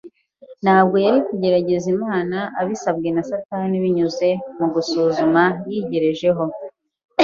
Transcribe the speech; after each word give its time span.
Ntabwo 0.63 0.95
yari 1.05 1.19
kugerageza 1.27 1.87
Imana 1.95 2.37
abisabwe 2.61 3.07
na 3.15 3.23
Satani 3.29 3.75
binyuze 3.83 4.29
mu 4.57 4.67
gusuzuma 4.73 5.43
yigerejeho 5.69 6.43